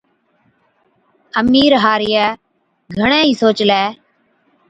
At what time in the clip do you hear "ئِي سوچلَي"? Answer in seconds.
3.25-3.83